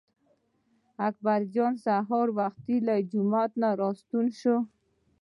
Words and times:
اکبر 1.07 1.41
جان 1.53 1.73
سهار 1.85 2.27
وختي 2.39 2.77
له 2.87 2.95
جومات 3.11 3.51
نه 3.61 3.69
راستون 3.81 4.25
شو. 4.39 4.57